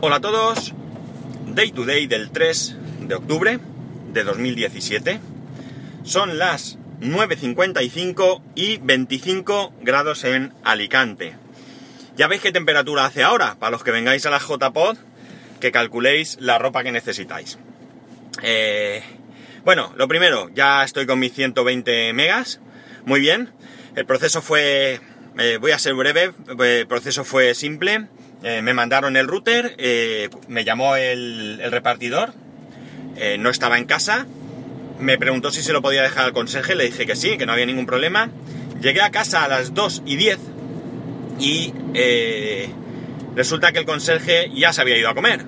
[0.00, 0.74] Hola a todos,
[1.46, 3.58] Day to Day del 3 de octubre
[4.12, 5.18] de 2017.
[6.04, 11.34] Son las 9.55 y 25 grados en Alicante.
[12.16, 14.98] Ya veis qué temperatura hace ahora, para los que vengáis a la JPod,
[15.58, 17.58] que calculéis la ropa que necesitáis.
[18.40, 19.02] Eh,
[19.64, 22.60] bueno, lo primero, ya estoy con mis 120 megas,
[23.04, 23.50] muy bien.
[23.96, 25.00] El proceso fue,
[25.40, 28.06] eh, voy a ser breve, el proceso fue simple.
[28.42, 32.34] Eh, me mandaron el router, eh, me llamó el, repartidor,
[33.40, 34.26] no estaba en casa,
[35.00, 37.52] me preguntó si se lo podía dejar al conserje, le dije que sí, que no
[37.52, 38.30] había ningún problema.
[38.80, 40.38] Llegué a casa a las 2 y 10
[41.40, 41.74] y
[43.34, 45.44] resulta que el conserje ya se había ido a comer,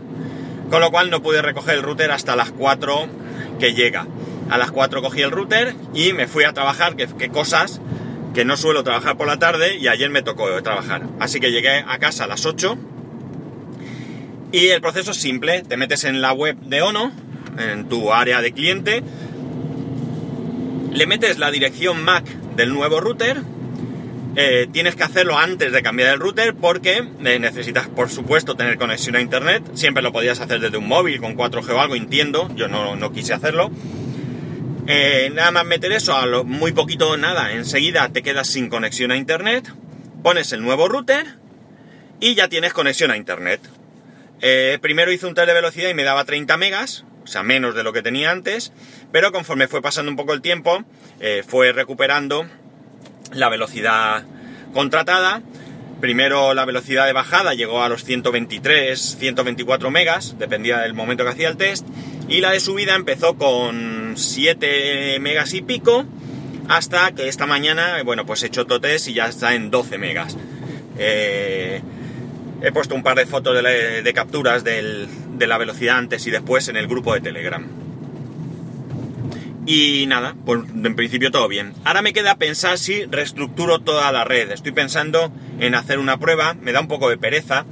[0.68, 3.08] con lo cual no pude recoger el router hasta las 4
[3.60, 4.08] que llega.
[4.50, 7.80] A las 4 cogí el router y me fui a trabajar, que, que cosas
[8.34, 11.06] que no suelo trabajar por la tarde y ayer me tocó trabajar.
[11.18, 12.78] Así que llegué a casa a las 8
[14.52, 17.12] y el proceso es simple, te metes en la web de Ono,
[17.58, 19.02] en tu área de cliente,
[20.92, 22.24] le metes la dirección MAC
[22.56, 23.42] del nuevo router,
[24.36, 28.78] eh, tienes que hacerlo antes de cambiar el router porque eh, necesitas, por supuesto, tener
[28.78, 29.62] conexión a internet.
[29.74, 32.48] Siempre lo podías hacer desde un móvil con 4G o algo, entiendo.
[32.54, 33.70] Yo no, no quise hacerlo.
[34.86, 39.10] Eh, nada más meter eso, a lo muy poquito nada, enseguida te quedas sin conexión
[39.10, 39.72] a internet,
[40.22, 41.26] pones el nuevo router
[42.18, 43.60] y ya tienes conexión a internet.
[44.40, 47.74] Eh, primero hice un test de velocidad y me daba 30 megas, o sea, menos
[47.74, 48.72] de lo que tenía antes,
[49.12, 50.82] pero conforme fue pasando un poco el tiempo,
[51.20, 52.46] eh, fue recuperando
[53.32, 54.24] la velocidad
[54.72, 55.42] contratada.
[56.00, 61.30] Primero la velocidad de bajada llegó a los 123, 124 megas, dependía del momento que
[61.30, 61.86] hacía el test,
[62.28, 66.04] y la de subida empezó con 7 megas y pico,
[66.68, 69.98] hasta que esta mañana, bueno, pues he hecho otro test y ya está en 12
[69.98, 70.36] megas.
[70.98, 71.80] Eh,
[72.62, 76.76] he puesto un par de fotos de, capturas de la velocidad antes y después en
[76.76, 77.66] el grupo de Telegram.
[79.66, 81.74] Y nada, pues en principio todo bien.
[81.84, 84.50] Ahora me queda pensar si reestructuro toda la red.
[84.50, 85.30] Estoy pensando
[85.60, 87.66] en hacer una prueba, me da un poco de pereza,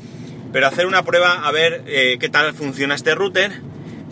[0.53, 3.63] pero hacer una prueba a ver eh, qué tal funciona este router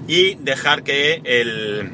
[0.09, 1.91] y dejar que el,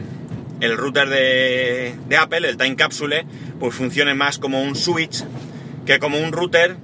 [0.63, 3.27] el router de, Apple, el Time Capsule,
[3.59, 5.25] pues funcione más como un switch
[5.85, 6.77] que como un router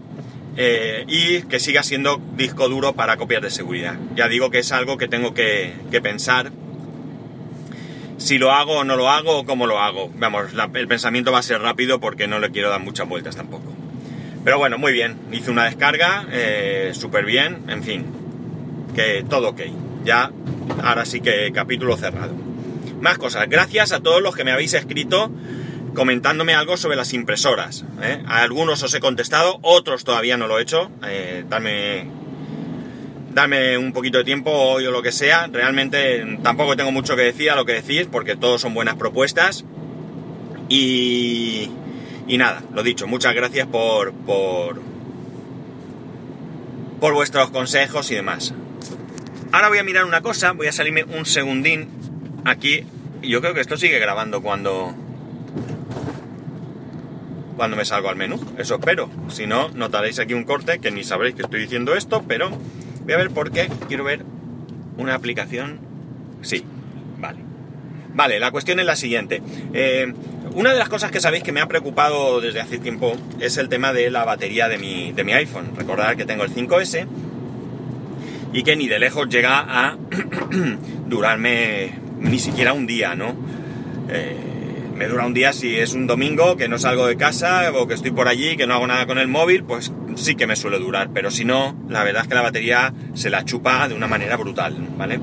[0.56, 3.96] eh, y que siga siendo disco duro para copias de seguridad.
[4.16, 6.50] Ya digo que es algo que tengo que, pensar
[8.16, 10.10] si lo hago o no lo hago o cómo lo hago.
[10.16, 13.72] Vamos, el pensamiento va a ser rápido porque no le quiero dar muchas vueltas tampoco.
[14.42, 15.16] Pero bueno, muy bien.
[15.30, 18.06] Hice una descarga, eh, súper bien, en fin.
[18.96, 19.60] Que todo ok.
[20.04, 20.32] Ya,
[20.82, 22.47] ahora sí que capítulo cerrado.
[23.00, 23.48] Más cosas.
[23.48, 25.30] Gracias a todos los que me habéis escrito
[25.94, 27.84] comentándome algo sobre las impresoras.
[28.02, 28.22] ¿eh?
[28.26, 30.90] A algunos os he contestado, otros todavía no lo he hecho.
[31.06, 32.06] Eh, dame,
[33.34, 35.48] dame un poquito de tiempo hoy o lo que sea.
[35.48, 39.64] Realmente tampoco tengo mucho que decir a lo que decís porque todos son buenas propuestas.
[40.68, 41.70] Y,
[42.26, 44.80] y nada, lo dicho, muchas gracias por, por,
[47.00, 48.54] por vuestros consejos y demás.
[49.50, 51.88] Ahora voy a mirar una cosa, voy a salirme un segundín
[52.48, 52.84] aquí.
[53.22, 54.94] Yo creo que esto sigue grabando cuando,
[57.56, 58.40] cuando me salgo al menú.
[58.58, 59.10] Eso espero.
[59.28, 62.50] Si no, notaréis aquí un corte que ni sabréis que estoy diciendo esto, pero
[63.04, 63.68] voy a ver por qué.
[63.88, 64.24] Quiero ver
[64.96, 65.80] una aplicación.
[66.42, 66.64] Sí,
[67.18, 67.38] vale.
[68.14, 69.42] Vale, la cuestión es la siguiente.
[69.72, 70.12] Eh,
[70.54, 73.68] una de las cosas que sabéis que me ha preocupado desde hace tiempo es el
[73.68, 75.72] tema de la batería de mi, de mi iPhone.
[75.76, 77.06] Recordad que tengo el 5S
[78.52, 79.96] y que ni de lejos llega a
[81.06, 83.34] durarme ni siquiera un día, ¿no?
[84.10, 84.36] Eh,
[84.94, 87.94] me dura un día si es un domingo, que no salgo de casa o que
[87.94, 90.78] estoy por allí, que no hago nada con el móvil, pues sí que me suele
[90.78, 94.08] durar, pero si no, la verdad es que la batería se la chupa de una
[94.08, 95.20] manera brutal, ¿vale?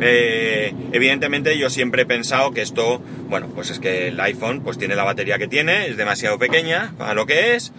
[0.00, 4.78] Eh, evidentemente yo siempre he pensado que esto, bueno, pues es que el iPhone pues
[4.78, 7.74] tiene la batería que tiene, es demasiado pequeña para lo que es,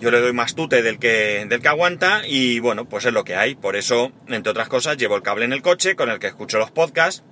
[0.00, 3.24] yo le doy más tute del que, del que aguanta y bueno, pues es lo
[3.24, 3.54] que hay.
[3.56, 6.58] Por eso, entre otras cosas, llevo el cable en el coche con el que escucho
[6.58, 7.24] los podcasts.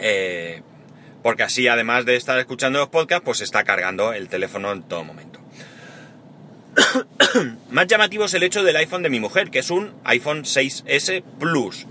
[0.00, 0.62] Eh,
[1.22, 5.04] porque así, además de estar escuchando los podcasts, pues está cargando el teléfono en todo
[5.04, 5.40] momento.
[7.70, 11.22] más llamativo es el hecho del iPhone de mi mujer, que es un iPhone 6S
[11.38, 11.86] Plus.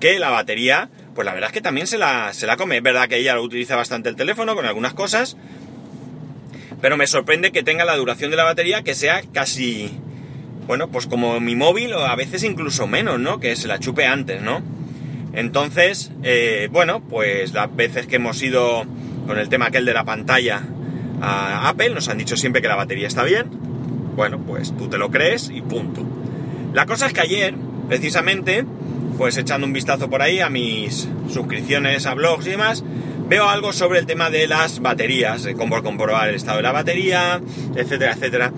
[0.00, 2.78] Que la batería, pues la verdad es que también se la, se la come.
[2.78, 5.36] Es verdad que ella lo utiliza bastante el teléfono con algunas cosas
[6.82, 9.92] pero me sorprende que tenga la duración de la batería que sea casi,
[10.66, 13.38] bueno, pues como mi móvil o a veces incluso menos, ¿no?
[13.38, 14.62] Que se la chupe antes, ¿no?
[15.32, 18.84] Entonces, eh, bueno, pues las veces que hemos ido
[19.26, 20.62] con el tema aquel de la pantalla
[21.20, 23.46] a Apple, nos han dicho siempre que la batería está bien.
[24.16, 26.04] Bueno, pues tú te lo crees y punto.
[26.74, 27.54] La cosa es que ayer
[27.88, 28.64] precisamente,
[29.16, 32.84] pues echando un vistazo por ahí a mis suscripciones a blogs y demás,
[33.28, 37.40] veo algo sobre el tema de las baterías, cómo comprobar el estado de la batería,
[37.74, 38.52] etcétera, etcétera.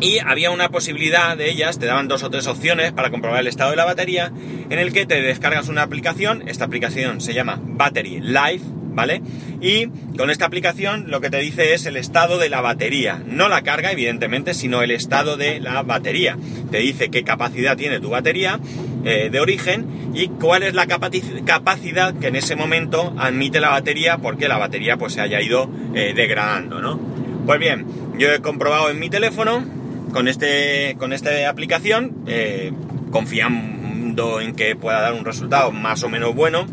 [0.00, 3.48] Y había una posibilidad de ellas, te daban dos o tres opciones para comprobar el
[3.48, 4.32] estado de la batería,
[4.70, 8.64] en el que te descargas una aplicación, esta aplicación se llama Battery Life,
[8.98, 9.22] ¿vale?
[9.60, 9.86] Y
[10.16, 13.62] con esta aplicación lo que te dice es el estado de la batería, no la
[13.62, 16.36] carga evidentemente, sino el estado de la batería.
[16.70, 18.60] Te dice qué capacidad tiene tu batería
[19.04, 24.18] eh, de origen y cuál es la capacidad que en ese momento admite la batería
[24.18, 27.00] porque la batería pues se haya ido eh, degradando, ¿no?
[27.46, 27.86] Pues bien,
[28.18, 29.64] yo he comprobado en mi teléfono
[30.12, 32.72] con, este, con esta aplicación, eh,
[33.10, 36.66] confiando en que pueda dar un resultado más o menos bueno,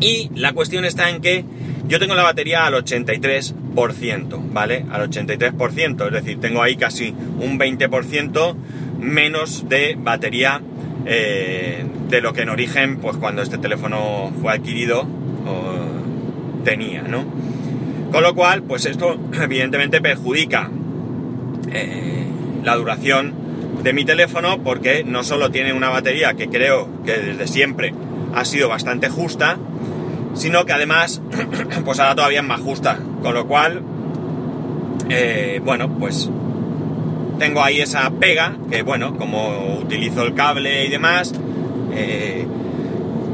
[0.00, 1.44] y la cuestión está en que
[1.88, 4.84] yo tengo la batería al 83%, ¿vale?
[4.90, 8.54] Al 83%, es decir, tengo ahí casi un 20%
[9.00, 10.60] menos de batería
[11.06, 15.06] eh, de lo que en origen, pues cuando este teléfono fue adquirido,
[16.64, 17.24] tenía, ¿no?
[18.12, 20.70] Con lo cual, pues esto evidentemente perjudica
[21.72, 22.26] eh,
[22.64, 23.34] la duración
[23.82, 27.94] de mi teléfono porque no solo tiene una batería que creo que desde siempre
[28.34, 29.58] ha sido bastante justa,
[30.34, 31.20] sino que además,
[31.84, 33.82] pues ahora todavía es más justa, con lo cual,
[35.08, 36.30] eh, bueno, pues
[37.38, 41.32] tengo ahí esa pega, que bueno, como utilizo el cable y demás,
[41.94, 42.46] eh,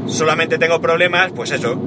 [0.07, 1.79] solamente tengo problemas, pues eso,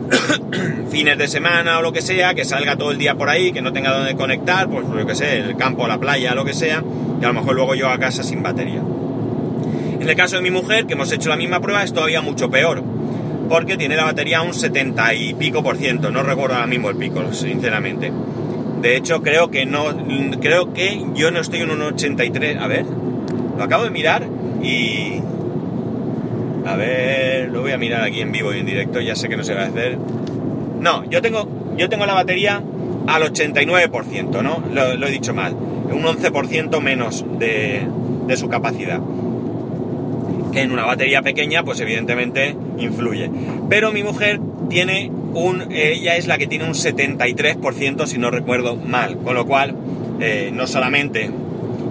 [0.90, 3.62] fines de semana o lo que sea, que salga todo el día por ahí, que
[3.62, 6.82] no tenga donde conectar, pues lo que sé, el campo, la playa, lo que sea,
[7.20, 8.82] que a lo mejor luego yo a casa sin batería.
[10.00, 12.50] En el caso de mi mujer, que hemos hecho la misma prueba, es todavía mucho
[12.50, 12.82] peor
[13.48, 16.96] porque tiene la batería un 70 y pico por ciento, no recuerdo ahora mismo el
[16.96, 18.12] pico, sinceramente.
[18.82, 19.86] De hecho, creo que no,
[20.40, 22.84] creo que yo no estoy en un 83, a ver,
[23.56, 24.26] lo acabo de mirar
[24.62, 25.20] y...
[26.68, 29.38] A ver, lo voy a mirar aquí en vivo y en directo, ya sé que
[29.38, 29.96] no se va a hacer.
[29.96, 31.48] No, yo tengo,
[31.78, 32.62] yo tengo la batería
[33.06, 34.62] al 89%, ¿no?
[34.70, 37.88] Lo, he dicho mal, un 11% menos de,
[38.36, 39.00] su capacidad
[40.52, 43.30] que en una batería pequeña pues evidentemente influye.
[43.70, 44.38] Pero mi mujer
[44.68, 49.46] tiene un, ella es la que tiene un 73% si no recuerdo mal, con lo
[49.46, 49.74] cual
[50.20, 51.30] eh, no solamente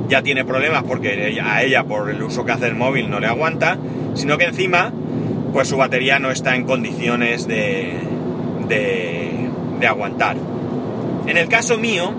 [0.07, 3.27] ya tiene problemas porque a ella por el uso que hace el móvil no le
[3.27, 3.77] aguanta,
[4.17, 4.91] sino que encima
[5.53, 7.93] pues su batería no está en condiciones de,
[8.67, 10.37] de, aguantar.
[11.25, 12.13] En el caso mío,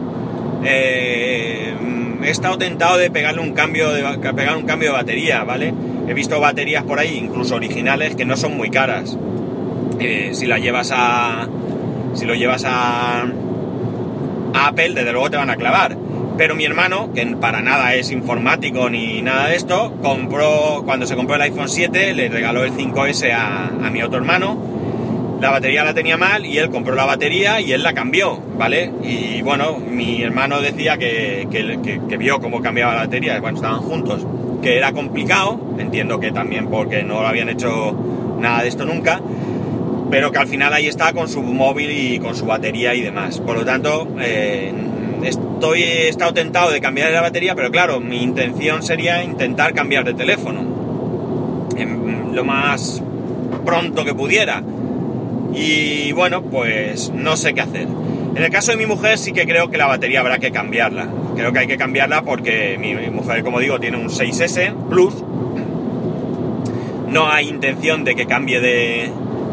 [0.65, 1.75] eh,
[2.23, 4.03] he estado tentado de pegarle un cambio de
[4.35, 5.73] pegar un cambio de batería, ¿vale?
[6.09, 9.17] He visto baterías por ahí, incluso originales, que no son muy caras.
[10.01, 11.47] Eh, si la llevas a.
[12.15, 13.27] Si lo llevas a.
[14.55, 15.97] Apple, desde luego te van a clavar.
[16.39, 20.83] Pero mi hermano, que para nada es informático ni nada de esto, compró.
[20.85, 24.57] Cuando se compró el iPhone 7, le regaló el 5S a, mi otro hermano.
[25.41, 28.93] La batería la tenía mal y él compró la batería y él la cambió, ¿vale?
[29.03, 34.25] Y bueno, mi hermano decía que, que vio cómo cambiaba la batería cuando estaban juntos
[34.63, 37.97] que era complicado, entiendo que también porque no lo habían hecho
[38.41, 39.21] nada de esto nunca,
[40.11, 43.41] pero que al final ahí está con su móvil y con su batería y demás.
[43.41, 44.73] Por lo tanto, eh,
[45.23, 50.05] estoy, he estado tentado de cambiar la batería, pero claro, mi intención sería intentar cambiar
[50.05, 50.79] de teléfono
[52.39, 53.03] lo más
[53.65, 54.63] pronto que pudiera.
[55.55, 57.89] Y bueno, pues no sé qué hacer.
[58.35, 61.09] En el caso de mi mujer sí que creo que la batería habrá que cambiarla.
[61.35, 65.15] Creo que hay que cambiarla porque mi mujer, como digo, tiene un 6S Plus.
[67.09, 69.11] No hay intención de que cambie de,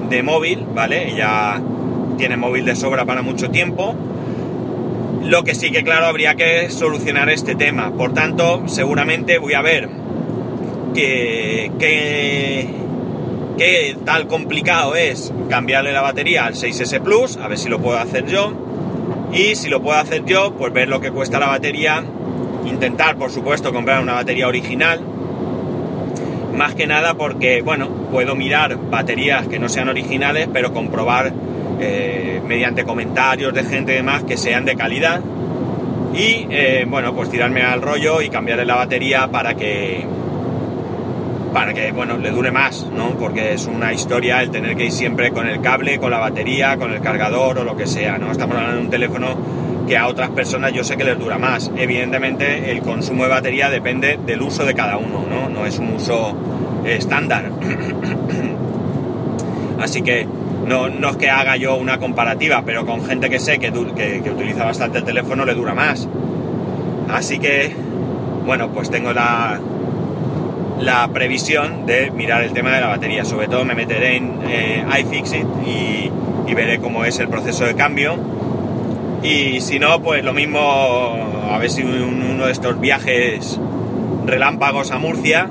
[0.10, 1.12] de móvil, ¿vale?
[1.12, 1.62] Ella
[2.18, 3.96] tiene móvil de sobra para mucho tiempo.
[5.26, 7.92] Lo que sí que, claro, habría que solucionar este tema.
[7.92, 9.90] Por tanto, seguramente voy a ver
[10.94, 12.70] que, que,
[13.58, 17.98] que tal complicado es cambiarle la batería al 6S Plus, a ver si lo puedo
[17.98, 18.54] hacer yo
[19.34, 22.04] y si lo puedo hacer yo, pues ver lo que cuesta la batería,
[22.66, 25.02] intentar por supuesto comprar una batería original,
[26.56, 31.34] más que nada porque, bueno, puedo mirar baterías que no sean originales, pero comprobar
[31.80, 35.22] eh, mediante comentarios de gente y demás que sean de calidad
[36.14, 40.06] y, eh, bueno, pues tirarme al rollo y cambiarle la batería para que
[41.52, 43.12] para que, bueno, le dure más, ¿no?
[43.12, 46.76] Porque es una historia el tener que ir siempre con el cable, con la batería,
[46.76, 48.30] con el cargador o lo que sea, ¿no?
[48.30, 49.38] Estamos hablando de un teléfono
[49.88, 51.72] que a otras personas yo sé que les dura más.
[51.78, 55.48] Evidentemente el consumo de batería depende del uso de cada uno, ¿no?
[55.48, 56.36] No es un uso
[56.84, 57.50] estándar.
[59.80, 60.28] Así que
[60.68, 64.22] no, no, es que haga yo una comparativa, pero con gente que sé que, que,
[64.24, 66.08] que utiliza bastante el teléfono le dura más.
[67.10, 67.76] Así que,
[68.46, 69.60] bueno, pues tengo la,
[70.80, 73.26] la previsión de mirar el tema de la batería.
[73.26, 76.12] Sobre todo me meteré en eh, iFixit y,
[76.48, 78.16] y veré cómo es el proceso de cambio.
[79.24, 80.60] Y si no, pues lo mismo,
[81.52, 83.60] a ver si uno de estos viajes
[84.26, 85.50] relámpagos a Murcia,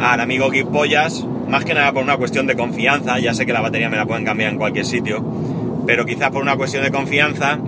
[0.00, 3.60] al amigo Pollas, más que nada por una cuestión de confianza, ya sé que la
[3.60, 5.22] batería me la pueden cambiar en cualquier sitio,
[5.86, 7.58] pero quizás por una cuestión de confianza,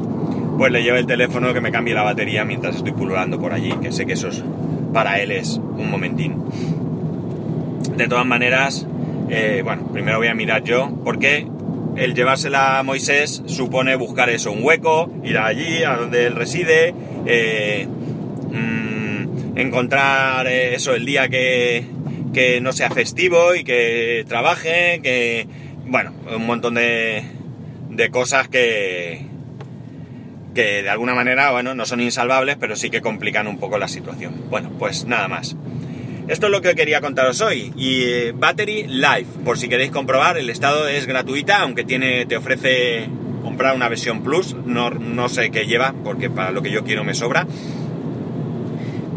[0.57, 3.75] pues le lleve el teléfono que me cambie la batería mientras estoy pululando por allí,
[3.83, 4.43] que sé que eso es,
[4.95, 6.43] para él es un momentín.
[7.95, 8.87] De todas maneras,
[9.29, 11.47] eh, bueno, primero voy a mirar yo, porque
[11.97, 16.95] el llevársela a Moisés supone buscar eso, un hueco, ir allí, a donde él reside,
[17.27, 17.87] eh,
[18.51, 21.85] mm, encontrar eh, eso el día que,
[22.35, 25.47] que no sea festivo y que trabaje, que,
[25.87, 27.25] bueno, un montón de,
[27.91, 29.27] de cosas que,
[30.55, 33.89] que de alguna manera, bueno, no son insalvables, pero sí que complican un poco la
[33.89, 34.45] situación.
[34.51, 35.57] Bueno, pues nada más.
[36.27, 37.73] Esto es lo que quería contaros hoy.
[37.77, 42.37] Y eh, Battery Life, por si queréis comprobar, el estado es gratuita, aunque tiene, te
[42.37, 43.09] ofrece
[43.43, 44.57] comprar una versión Plus.
[44.65, 47.47] No, no sé qué lleva, porque para lo que yo quiero me sobra.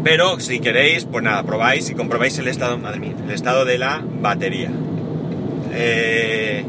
[0.08, 3.76] Pero si queréis, pues nada, probáis y comprobáis el estado, madre mía, el estado de
[3.76, 4.70] la batería.
[5.74, 6.64] Eh,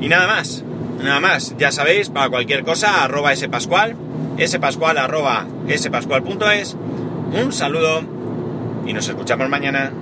[0.00, 0.62] y nada más,
[1.02, 1.56] nada más.
[1.58, 3.96] Ya sabéis, para cualquier cosa, arroba spascual,
[4.40, 6.76] spascual arroba spascual.es.
[7.32, 8.02] Un saludo
[8.86, 9.92] y nos escuchamos mañana.